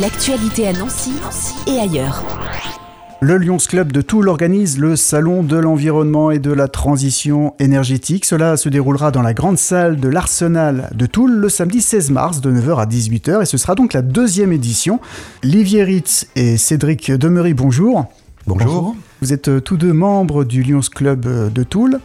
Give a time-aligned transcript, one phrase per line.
[0.00, 1.12] L'actualité à Nancy
[1.66, 2.22] et ailleurs.
[3.22, 8.26] Le Lions Club de Toul organise le Salon de l'environnement et de la transition énergétique.
[8.26, 12.40] Cela se déroulera dans la grande salle de l'Arsenal de Toul le samedi 16 mars
[12.42, 15.00] de 9h à 18h et ce sera donc la deuxième édition.
[15.42, 18.04] Livier Ritz et Cédric Demery, bonjour.
[18.46, 18.94] Bonjour.
[19.22, 22.00] Vous êtes euh, tous deux membres du Lions Club euh, de Toul.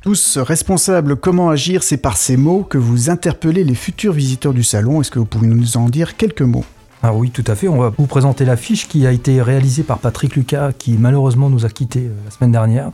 [0.00, 4.64] Tous responsables comment agir, c'est par ces mots que vous interpellez les futurs visiteurs du
[4.64, 5.00] salon.
[5.00, 6.64] Est-ce que vous pouvez nous en dire quelques mots?
[7.08, 7.68] Ah oui, tout à fait.
[7.68, 11.64] On va vous présenter l'affiche qui a été réalisée par Patrick Lucas, qui malheureusement nous
[11.64, 12.90] a quittés euh, la semaine dernière.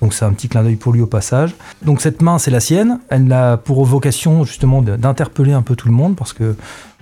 [0.00, 1.54] Donc c'est un petit clin d'œil pour lui au passage.
[1.82, 2.98] Donc cette main, c'est la sienne.
[3.08, 6.56] Elle a pour vocation justement d'interpeller un peu tout le monde parce que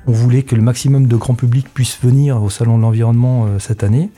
[0.07, 3.59] on voulait que le maximum de grand public puisse venir au Salon de l'Environnement euh,
[3.59, 4.11] cette année.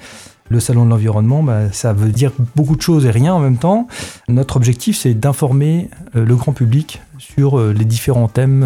[0.49, 3.57] Le Salon de l'Environnement, bah, ça veut dire beaucoup de choses et rien en même
[3.57, 3.87] temps.
[4.27, 8.65] Notre objectif, c'est d'informer euh, le grand public sur les différents thèmes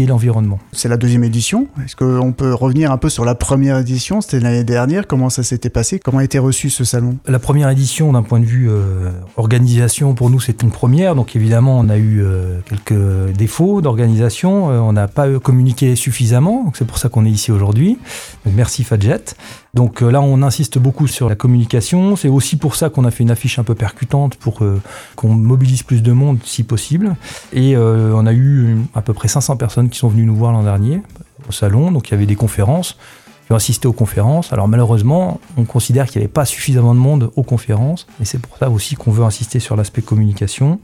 [0.00, 0.58] qui est l'environnement.
[0.72, 1.66] C'est la deuxième édition.
[1.84, 4.20] Est-ce qu'on peut revenir un peu sur la première édition?
[4.20, 5.06] C'était l'année dernière.
[5.06, 5.98] Comment ça s'était passé?
[5.98, 7.18] Comment a été reçu ce salon?
[7.26, 11.14] La première édition, d'un point de vue euh, organisation, pour nous, c'était une première.
[11.14, 14.70] Donc évidemment, on a eu euh, quelques défauts d'organisation.
[14.70, 16.72] Euh, on n'a pas communiqué suffisamment.
[16.74, 17.98] c'est pour ça qu'on est ici aujourd'hui.
[18.46, 19.34] merci Fadjet.
[19.74, 22.16] Donc là, on insiste beaucoup sur la communication.
[22.16, 24.62] C'est aussi pour ça qu'on a fait une affiche un peu percutante pour
[25.14, 27.14] qu'on mobilise plus de monde si possible.
[27.52, 30.64] Et on a eu à peu près 500 personnes qui sont venus nous voir l'an
[30.64, 31.02] dernier
[31.48, 31.92] au salon.
[31.92, 32.98] Donc il y avait des conférences
[33.50, 34.52] qui ont assisté aux conférences.
[34.52, 38.06] Alors malheureusement, on considère qu'il n'y avait pas suffisamment de monde aux conférences.
[38.20, 40.78] Et c'est pour ça aussi qu'on veut insister sur l'aspect communication.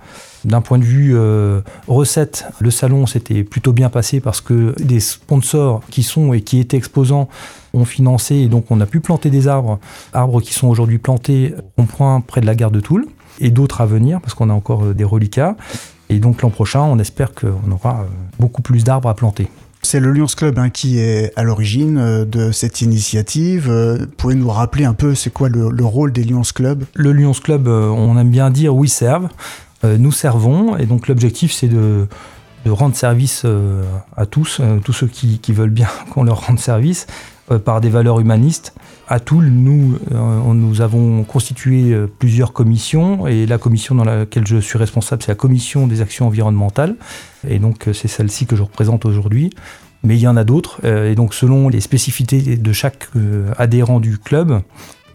[0.44, 4.98] D'un point de vue euh, recette, le salon s'était plutôt bien passé parce que des
[4.98, 7.28] sponsors qui sont et qui étaient exposants
[7.72, 9.78] ont financé et donc on a pu planter des arbres,
[10.12, 13.06] arbres qui sont aujourd'hui plantés au point près de la gare de Toul
[13.38, 15.56] et d'autres à venir parce qu'on a encore euh, des reliquats.
[16.08, 18.06] Et donc l'an prochain, on espère qu'on aura euh,
[18.40, 19.48] beaucoup plus d'arbres à planter.
[19.86, 23.70] C'est le Lions Club hein, qui est à l'origine euh, de cette initiative.
[23.70, 26.82] Euh, pouvez nous rappeler un peu c'est quoi le, rôle des Lions Club?
[26.94, 29.28] Le Lions Club, on aime bien dire oui serve.
[29.84, 32.08] nous servons et donc l'objectif c'est de,
[32.70, 33.46] rendre service
[34.16, 37.06] à tous, tous ceux qui veulent bien qu'on leur rende service
[37.64, 38.74] par des valeurs humanistes
[39.08, 44.46] à Toul, nous, euh, nous avons constitué euh, plusieurs commissions et la commission dans laquelle
[44.46, 46.96] je suis responsable, c'est la commission des actions environnementales.
[47.46, 49.50] Et donc, euh, c'est celle-ci que je représente aujourd'hui.
[50.02, 50.84] Mais il y en a d'autres.
[50.86, 53.08] Et donc, selon les spécificités de chaque
[53.56, 54.60] adhérent du club,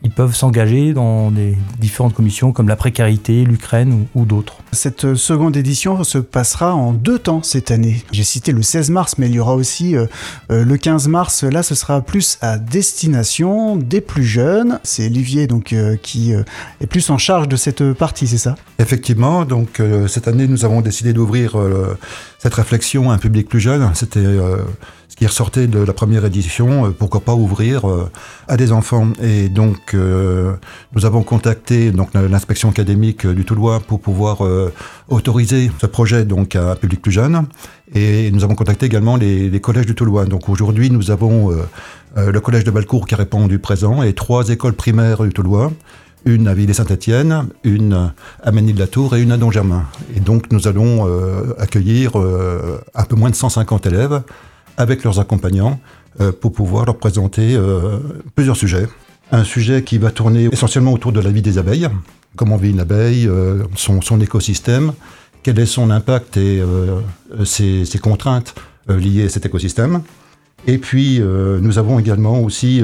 [0.03, 4.57] ils peuvent s'engager dans des différentes commissions comme la précarité, l'Ukraine ou, d'autres.
[4.71, 8.03] Cette seconde édition se passera en deux temps cette année.
[8.11, 10.07] J'ai cité le 16 mars, mais il y aura aussi euh,
[10.51, 11.43] euh, le 15 mars.
[11.43, 14.79] Là, ce sera plus à destination des plus jeunes.
[14.83, 18.55] C'est Olivier donc euh, qui est plus en charge de cette partie, c'est ça?
[18.79, 19.45] Effectivement.
[19.45, 21.55] Donc cette année, nous avons décidé d'ouvrir
[22.39, 23.89] cette réflexion à un public plus jeune.
[23.93, 24.25] C'était
[25.21, 28.09] qui ressortait de la première édition, euh, pourquoi pas ouvrir euh,
[28.47, 29.09] à des enfants.
[29.21, 30.53] Et donc, euh,
[30.95, 34.41] nous avons contacté donc l'inspection académique du Toulois pour pouvoir
[35.09, 37.45] autoriser ce projet donc à un public plus jeune.
[37.93, 40.25] Et nous avons contacté également les, collèges du Toulois.
[40.25, 41.55] Donc aujourd'hui, nous avons
[42.15, 45.71] le collège de Balcourt qui a répondu présent et trois écoles primaires du Toulois
[46.23, 49.85] une à Villers-Saint-Étienne, une à Ménil-la-Tour et une à Don-Germain.
[50.15, 51.07] Et donc nous allons
[51.59, 54.21] accueillir un peu moins de 150 élèves
[54.77, 55.79] avec leurs accompagnants
[56.19, 57.99] euh, pour pouvoir leur présenter euh,
[58.35, 58.87] plusieurs sujets.
[59.31, 61.87] Un sujet qui va tourner essentiellement autour de la vie des abeilles,
[62.35, 64.93] comment vit une abeille, euh, son, écosystème,
[65.43, 66.61] quel est son impact et
[67.45, 68.53] ses, ses, contraintes
[68.89, 70.01] liées à cet écosystème.
[70.67, 72.83] Et puis, nous avons également aussi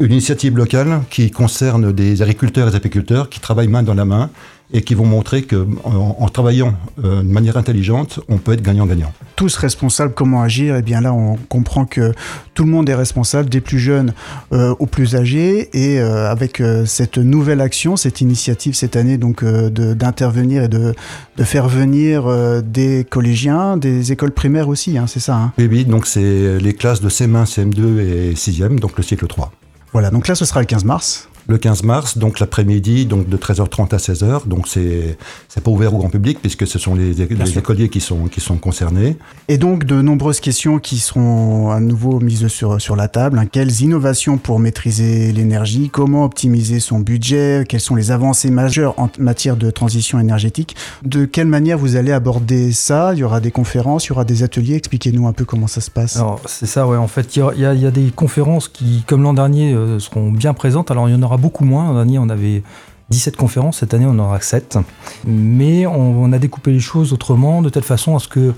[0.00, 4.06] une initiative locale qui concerne des agriculteurs et des apiculteurs qui travaillent main dans la
[4.06, 4.30] main
[4.72, 6.74] et qui vont montrer que en, travaillant
[7.04, 9.12] euh, de manière intelligente, on peut être gagnant-gagnant.
[9.34, 10.76] Tous responsables, comment agir?
[10.76, 12.12] Et eh bien là, on comprend que
[12.54, 14.12] tout le monde est responsable, des plus jeunes
[14.52, 19.44] euh, aux plus âgés, et euh, avec cette nouvelle action, cette initiative cette année, donc
[19.44, 20.94] d'intervenir et de,
[21.36, 25.52] de, faire venir des collégiens, des écoles primaires aussi, hein, c'est ça hein?
[25.58, 29.50] Oui, oui, donc c'est les classes de CM1, CM2 et 6e, donc le cycle 3.
[29.92, 33.36] Voilà, donc là, ce sera le 15 mars le 15 mars, donc l'après-midi, donc de
[33.36, 34.46] 13h30 à 16h.
[34.46, 35.16] Donc c'est
[35.48, 38.56] c'est pas ouvert au grand public puisque ce sont les, écoliers qui sont qui sont
[38.56, 39.16] concernés.
[39.48, 43.38] Et donc de nombreuses questions qui seront à nouveau mises sur sur la table.
[43.38, 43.46] Hein.
[43.46, 45.90] Quelles innovations pour maîtriser l'énergie?
[45.90, 47.64] Comment optimiser son budget?
[47.68, 50.76] Quelles sont les avancées majeures en matière de transition énergétique?
[51.04, 53.12] De quelle manière vous allez aborder ça?
[53.14, 54.76] Il y aura des conférences, il y aura des ateliers.
[54.76, 56.16] Expliquez-nous un peu comment ça se passe.
[56.16, 56.96] Alors c'est ça, ouais.
[56.96, 60.54] En fait, il y, y, a des conférences qui, comme l'an dernier, euh, seront bien
[60.54, 60.90] présentes.
[60.90, 61.86] Alors il y en aura beaucoup moins.
[61.86, 62.62] L'an dernier, on avait
[63.10, 64.78] 17 conférences, cette année on en aura 7.
[65.26, 68.54] Mais on, a découpé les choses autrement, de telle façon à ce que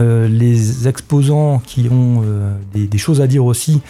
[0.00, 3.80] euh, les exposants qui ont euh, des, choses à dire aussi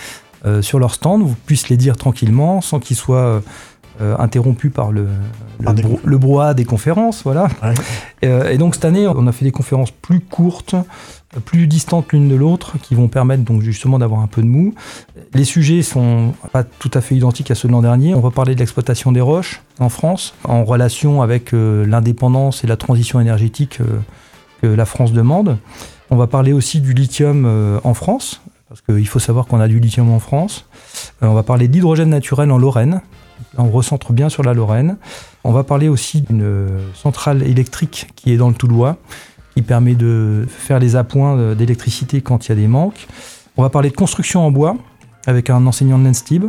[0.61, 3.43] sur leur stand, vous puissent les dire tranquillement sans qu'ils soient
[4.19, 5.09] interrompus par le,
[6.05, 7.23] le, brouhaha des conférences.
[7.23, 7.49] Voilà.
[8.23, 10.75] et donc cette année, on a fait des conférences plus courtes,
[11.45, 14.75] plus distantes l'une de l'autre, qui vont permettre donc justement d'avoir un peu de mou.
[15.35, 18.15] Les sujets sont pas tout à fait identiques à ceux de l'an dernier.
[18.15, 22.67] On va parler de l'exploitation des roches en France, en relation avec euh, l'indépendance et
[22.67, 23.99] la transition énergétique euh,
[24.63, 25.59] que la France demande.
[26.11, 29.69] On va parler aussi du lithium euh, en France, parce qu'il faut savoir qu'on a
[29.69, 30.67] du lithium en France.
[31.21, 33.01] on va parler d'hydrogène naturel en Lorraine.
[33.59, 34.97] On recentre bien sur la Lorraine.
[35.45, 38.99] On va parler aussi d'une centrale électrique qui est dans le Toulois
[39.55, 43.07] qui permet de faire les appoints d'électricité quand il y a des manques.
[43.57, 44.77] On va parler de construction en bois
[45.27, 46.45] avec un enseignant de l'ENSTIB.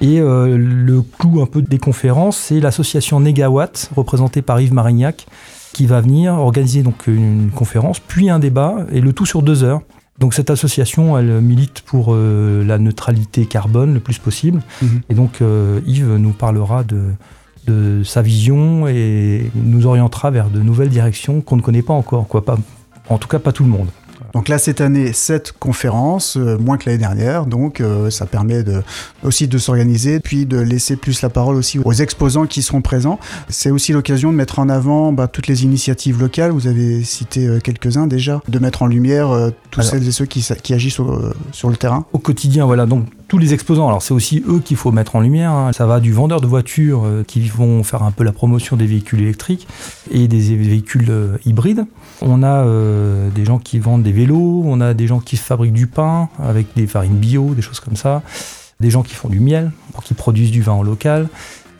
[0.00, 5.26] Et euh, le clou un peu des conférences, c'est l'association Negawatt, représentée par Yves Marignac,
[5.72, 9.64] qui va venir organiser donc une conférence, puis un débat, et le tout sur deux
[9.64, 9.80] heures.
[10.18, 14.62] Donc cette association, elle milite pour euh, la neutralité carbone le plus possible.
[14.80, 15.00] Mhm.
[15.10, 17.10] Et donc euh, Yves nous parlera de,
[17.66, 22.28] de sa vision et nous orientera vers de nouvelles directions qu'on ne connaît pas encore,
[22.28, 22.44] quoi.
[22.44, 22.56] Pas,
[23.08, 23.88] en tout cas pas tout le monde.
[24.34, 27.46] Donc là, cette année, sept conférences, euh, moins que l'année dernière.
[27.46, 28.82] Donc euh, ça permet de,
[29.22, 33.20] aussi de s'organiser, puis de laisser plus la parole aussi aux exposants qui seront présents.
[33.48, 36.50] C'est aussi l'occasion de mettre en avant bah, toutes les initiatives locales.
[36.50, 39.30] Vous avez cité euh, quelques-uns déjà, de mettre en lumière
[39.70, 41.00] tous celles et ceux qui, qui agissent
[41.52, 42.06] sur le terrain.
[42.12, 42.86] Au quotidien, voilà.
[42.86, 43.86] Donc tous les exposants.
[43.86, 45.52] Alors c'est aussi eux qu'il faut mettre en lumière.
[45.52, 45.72] Hein.
[45.72, 49.20] Ça va du vendeur de voitures qui vont faire un peu la promotion des véhicules
[49.20, 49.68] électriques
[50.10, 51.12] et des véhicules
[51.44, 51.86] hybrides.
[52.20, 52.64] On a
[53.34, 54.24] des gens qui vendent des véhicules
[54.64, 57.96] on a des gens qui fabriquent du pain avec des farines bio, des choses comme
[57.96, 58.22] ça,
[58.80, 59.70] des gens qui font du miel,
[60.04, 61.28] qui produisent du vin en local.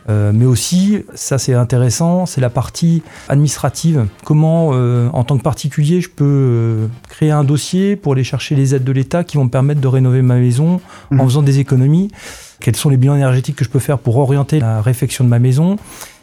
[0.09, 4.05] Euh, mais aussi, ça c'est intéressant, c'est la partie administrative.
[4.23, 8.55] Comment, euh, en tant que particulier, je peux euh, créer un dossier pour aller chercher
[8.55, 10.79] les aides de l'État qui vont me permettre de rénover ma maison
[11.11, 11.25] en mmh.
[11.25, 12.11] faisant des économies
[12.59, 15.39] Quels sont les bilans énergétiques que je peux faire pour orienter la réfection de ma
[15.39, 15.77] maison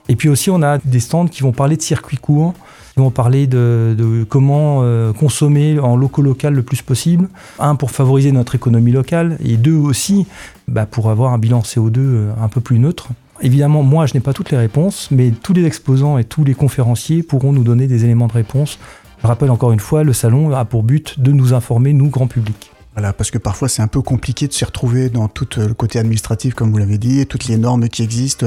[0.09, 2.55] Et puis aussi, on a des stands qui vont parler de circuits courts
[2.97, 7.29] ils vont parler de, comment euh, consommer en loco-local le plus possible.
[7.59, 10.27] Un, pour favoriser notre économie locale, et deux aussi,
[10.69, 13.09] bah, pour avoir un bilan CO2 euh, un peu plus neutre.
[13.43, 16.55] Évidemment, moi, je n'ai pas toutes les réponses, mais tous les exposants et tous les
[16.55, 18.79] conférenciers pourront nous donner des éléments de réponse.
[19.23, 22.27] Je rappelle encore une fois, le salon a pour but de nous informer, nous, grand
[22.27, 22.73] public.
[22.95, 25.75] Voilà, parce que parfois c'est un peu compliqué de s'y retrouver dans tout euh, le
[25.75, 28.47] côté administratif, comme vous l'avez dit, et toutes les normes qui existent.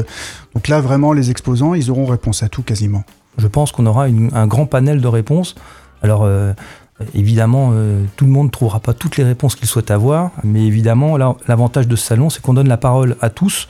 [0.53, 3.03] Donc là, vraiment, les exposants, ils auront réponse à tout quasiment
[3.38, 5.56] je pense qu'on aura un grand panel de réponses.
[6.01, 6.53] Alors, euh,
[7.13, 10.65] évidemment, euh, tout le monde ne trouvera pas toutes les réponses qu'il souhaite avoir, mais
[10.65, 13.68] évidemment, l'avantage de ce salon, c'est qu'on donne la parole à tous,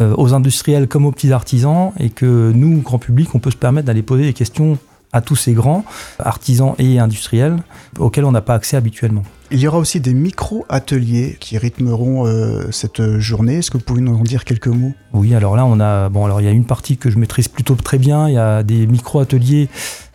[0.00, 3.86] aux industriels comme aux petits artisans, et que nous, grand public, on peut se permettre
[3.86, 4.78] d'aller poser des questions
[5.12, 5.84] à tous ces grands
[6.18, 7.58] artisans et industriels
[7.98, 9.22] auxquels on n'a pas accès habituellement.
[9.50, 13.56] Il y aura aussi des micro-ateliers qui rythmeront euh, cette journée.
[13.56, 14.94] Est-ce que vous pouvez nous en dire quelques mots?
[15.12, 17.48] Oui, alors là, on a, bon, alors il y a une partie que je maîtrise
[17.48, 18.28] plutôt très bien.
[18.28, 19.68] Il y a des micro-ateliers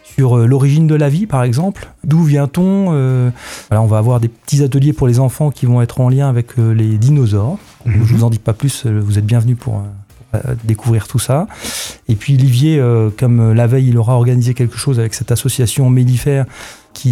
[0.03, 1.89] sur euh, l'origine de la vie, par exemple.
[2.03, 2.87] D'où vient-on?
[2.89, 3.29] Euh,
[3.69, 6.57] On va avoir des petits ateliers pour les enfants qui vont être en lien avec
[6.57, 7.59] les dinosaures.
[7.85, 9.83] Je ne vous en dis pas plus, vous êtes bienvenus pour
[10.65, 11.47] découvrir tout ça.
[12.09, 12.83] Et puis Olivier,
[13.17, 16.45] comme la veille, il aura organisé quelque chose avec cette association Mélifère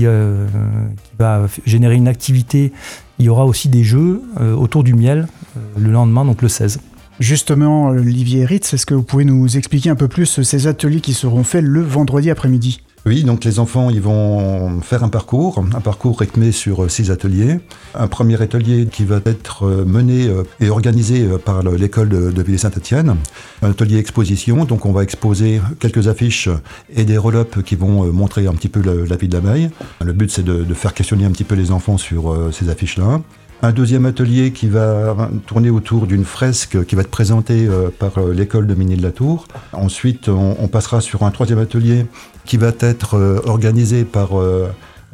[0.04, 2.72] euh, qui, va générer une activité.
[3.20, 6.50] Il y aura aussi des jeux euh, autour du miel euh, le lendemain, donc le
[6.50, 6.80] 16.
[7.20, 11.14] Justement, Olivier Ritz, est-ce que vous pouvez nous expliquer un peu plus ces ateliers qui
[11.14, 12.82] seront faits le vendredi après-midi?
[13.08, 17.12] Oui, donc les enfants, ils vont faire un parcours, un parcours rythmé sur euh, six
[17.12, 17.60] ateliers.
[17.94, 22.42] Un premier atelier qui va être euh, mené euh, et organisé par l'école de, de
[22.42, 23.16] Ville-Saint-Etienne.
[23.62, 26.50] Un atelier exposition, donc on va exposer quelques affiches
[26.96, 29.70] et des roll-ups qui vont montrer un petit peu la, vie de la veille.
[30.04, 33.22] Le but, c'est de, faire questionner un petit peu les enfants sur ces affiches-là.
[33.66, 35.18] Un deuxième atelier qui va
[35.48, 39.48] tourner autour d'une fresque qui va être présentée euh, par euh, l'école de Mini-de-la-Tour.
[39.74, 42.06] Ensuite, on, passera sur un troisième atelier
[42.46, 44.34] qui va être euh, organisé par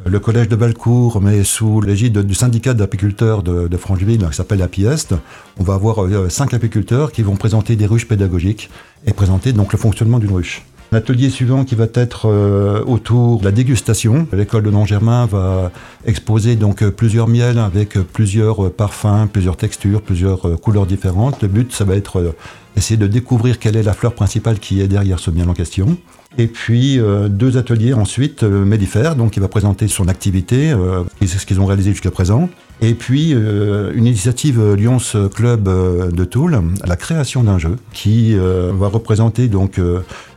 [0.06, 4.62] le collège de Balcourt, mais sous l'égide du syndicat d'apiculteurs de, de, Francheville, qui s'appelle
[4.62, 5.14] Apiest.
[5.58, 8.70] On va avoir cinq apiculteurs qui vont présenter des ruches pédagogiques
[9.06, 10.66] et présenter donc le fonctionnement d'une ruche.
[10.94, 14.28] L'atelier suivant qui va être euh, autour de la dégustation.
[14.34, 15.72] L'école de Non-Germain va
[16.06, 21.42] exposer donc euh, plusieurs miels avec euh, plusieurs parfums, plusieurs textures, plusieurs couleurs différentes.
[21.42, 22.36] Le but, ça va être
[22.76, 25.98] essayer de découvrir quelle est la fleur principale qui est derrière ce miel en question.
[26.38, 26.98] Et puis
[27.30, 30.74] deux ateliers ensuite, Mélifère, donc qui va présenter son activité,
[31.22, 32.50] ce qu'ils ont réalisé jusqu'à présent.
[32.80, 35.00] Et puis une initiative Lyons
[35.36, 39.78] Club de Toul, la création d'un jeu qui va représenter donc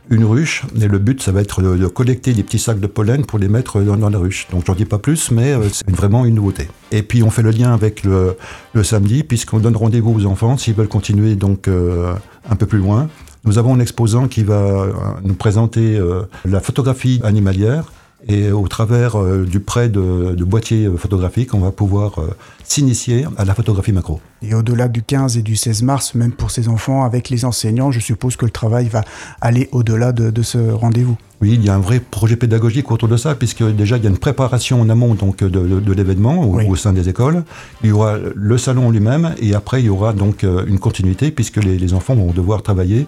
[0.09, 0.63] une ruche.
[0.81, 3.47] Et le but, ça va être de, collecter des petits sacs de pollen pour les
[3.47, 4.47] mettre dans, la ruche.
[4.51, 6.67] Donc, j'en dis pas plus, mais euh, c'est vraiment une nouveauté.
[6.91, 8.35] Et puis, on fait le lien avec le,
[8.83, 12.13] samedi, puisqu'on donne rendez-vous aux enfants s'ils veulent continuer donc euh,
[12.49, 13.09] un peu plus loin.
[13.45, 14.87] Nous avons un exposant qui va
[15.23, 16.01] nous présenter
[16.45, 17.91] la photographie animalière
[18.27, 23.25] et au travers euh, du prêt de, boîtiers euh, photographiques, on va pouvoir euh, s'initier
[23.37, 24.19] à la photographie macro.
[24.41, 27.91] Et au-delà du 15 et du 16 mars, même pour ces enfants, avec les enseignants,
[27.91, 29.03] je suppose que le travail va
[29.41, 31.17] aller au-delà de, ce rendez-vous.
[31.41, 34.07] Oui, il y a un vrai projet pédagogique autour de ça, puisque déjà il y
[34.07, 37.43] a une préparation en amont donc, de, l'événement au, sein des écoles.
[37.83, 41.57] Il y aura le salon lui-même, et après il y aura donc une continuité, puisque
[41.57, 43.07] les, enfants vont devoir travailler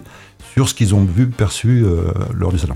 [0.52, 1.84] sur ce qu'ils ont vu, perçu
[2.34, 2.74] lors du salon.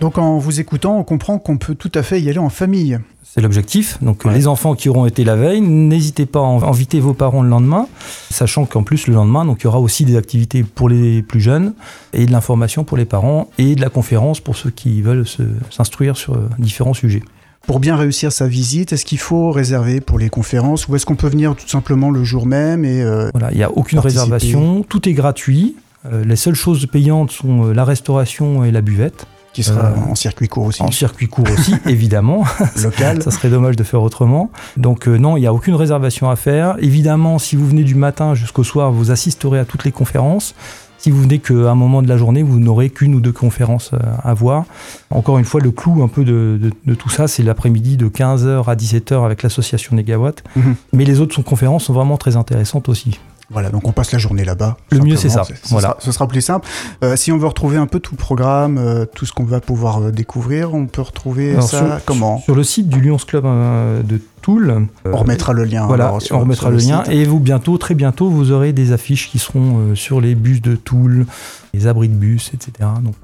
[0.00, 2.98] Donc en vous écoutant, on comprend qu'on peut tout à fait y aller en famille.
[3.24, 3.98] C'est l'objectif.
[4.02, 7.48] Donc les enfants qui auront été la veille, n'hésitez pas à inviter vos parents le
[7.48, 7.86] lendemain,
[8.30, 11.40] sachant qu'en plus le lendemain, donc il y aura aussi des activités pour les plus
[11.40, 11.74] jeunes
[12.12, 15.26] et de l'information pour les parents et de la conférence pour ceux qui veulent
[15.70, 17.22] s'instruire sur euh, différents sujets.
[17.66, 21.16] Pour bien réussir sa visite, est-ce qu'il faut réserver pour les conférences ou est-ce qu'on
[21.16, 24.84] peut venir tout simplement le jour même et euh, Voilà, il n'y a aucune réservation,
[24.88, 25.76] tout est gratuit.
[26.06, 29.26] Euh, les seules choses payantes sont la restauration et la buvette.
[29.52, 30.82] Qui sera euh, en circuit court aussi.
[30.82, 32.44] En circuit court aussi, évidemment.
[32.82, 33.22] Local.
[33.22, 34.50] Ça serait dommage de faire autrement.
[34.76, 36.76] Donc euh, non, il n'y a aucune réservation à faire.
[36.80, 40.54] Évidemment, si vous venez du matin jusqu'au soir, vous assisterez à toutes les conférences.
[40.98, 43.92] Si vous venez qu'à un moment de la journée, vous n'aurez qu'une ou deux conférences
[43.94, 44.64] euh, à voir.
[45.10, 48.74] Encore une fois, le clou un peu de, tout ça, c'est l'après-midi de 15h à
[48.74, 50.42] 17h avec l'association Négawatt.
[50.56, 50.74] Mhm.
[50.92, 53.20] Mais les autres conférences sont vraiment très intéressantes aussi.
[53.50, 54.76] Voilà, donc on passe la journée là-bas.
[54.90, 55.42] Le mieux, c'est ça.
[55.70, 55.96] Voilà.
[56.00, 56.68] ce sera plus simple.
[57.02, 59.60] Euh, si on veut retrouver un peu tout le programme, euh, tout ce qu'on va
[59.60, 64.20] pouvoir euh, découvrir, on peut retrouver ça comment sur, le site du Lions Club de
[64.42, 64.86] Toul.
[65.06, 65.86] on remettra le lien.
[65.86, 67.04] Voilà, on remettra le, lien.
[67.04, 70.76] Et vous, bientôt, très bientôt, vous aurez des affiches qui seront sur les bus de
[70.76, 71.26] Toul,
[71.72, 72.90] les abris de bus, etc.
[73.02, 73.16] Donc,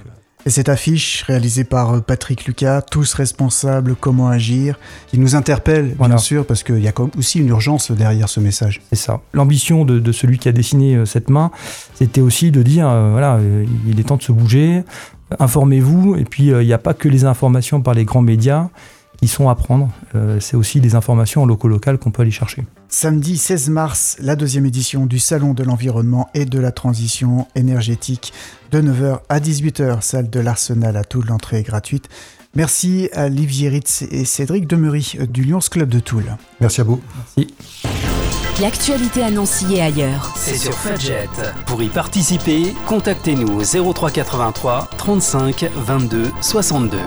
[0.46, 5.96] et cette affiche, réalisée par euh, Patrick Lucas, tous responsables, comment agir, qui nous interpelle,
[5.98, 8.82] bien sûr, parce qu'il y a aussi une urgence derrière ce message.
[8.90, 9.20] C'est ça.
[9.32, 11.50] L'ambition de, celui qui a dessiné euh, cette main,
[11.94, 13.38] c'était aussi de dire, euh, voilà,
[13.86, 14.82] il est temps de se bouger,
[15.38, 18.68] informez-vous, et puis il n'y a pas que les informations par les grands médias
[19.18, 19.90] qui sont à prendre,
[20.40, 22.64] c'est aussi des informations en local qu'on peut aller chercher.
[22.96, 28.32] Samedi 16 mars, la deuxième édition du Salon de l'environnement et de la transition énergétique
[28.70, 32.08] de 9h à 18h, salle de l'Arsenal à Toul, l'entrée est gratuite.
[32.54, 36.36] Merci à Liv Ritz et Cédric Demery du Lyons Club de Toul.
[36.60, 37.02] Merci à vous.
[37.36, 37.52] Merci.
[38.62, 40.32] L'actualité à Nancy et ailleurs.
[40.36, 41.28] C'est sur Fudget.
[41.66, 46.98] Pour y participer, contactez-nous au 0383 35 22 62.